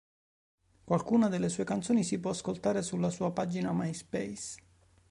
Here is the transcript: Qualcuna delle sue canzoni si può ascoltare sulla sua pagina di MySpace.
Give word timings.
Qualcuna 0.83 1.27
delle 1.29 1.47
sue 1.47 1.63
canzoni 1.63 2.03
si 2.03 2.19
può 2.19 2.31
ascoltare 2.31 2.81
sulla 2.81 3.11
sua 3.11 3.31
pagina 3.31 3.69
di 3.69 3.75
MySpace. 3.77 4.57